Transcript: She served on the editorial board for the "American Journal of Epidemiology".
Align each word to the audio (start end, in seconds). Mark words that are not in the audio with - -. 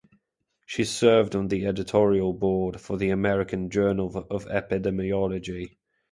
She 0.65 0.83
served 0.83 1.35
on 1.35 1.47
the 1.49 1.67
editorial 1.67 2.33
board 2.33 2.81
for 2.81 2.97
the 2.97 3.11
"American 3.11 3.69
Journal 3.69 4.25
of 4.31 4.47
Epidemiology". 4.47 5.77